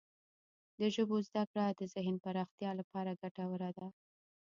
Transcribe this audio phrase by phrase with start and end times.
[0.79, 3.87] د ژبو زده کړه د ذهن پراختیا لپاره ګټوره ده.